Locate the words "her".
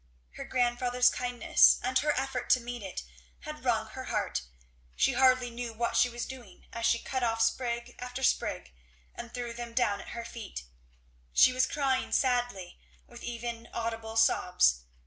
0.31-0.45, 1.99-2.11, 3.89-4.05, 10.17-10.25